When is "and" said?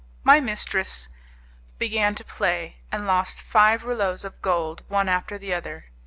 2.91-3.05